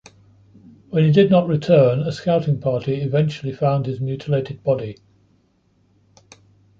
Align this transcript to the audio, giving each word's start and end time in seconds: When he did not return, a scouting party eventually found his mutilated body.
When 0.89 1.03
he 1.03 1.11
did 1.11 1.29
not 1.29 1.47
return, 1.47 1.99
a 1.99 2.11
scouting 2.11 2.59
party 2.59 2.95
eventually 3.01 3.53
found 3.53 3.85
his 3.85 4.01
mutilated 4.01 4.63
body. 4.63 4.97